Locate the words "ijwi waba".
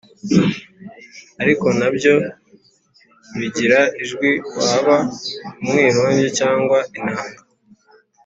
4.03-4.97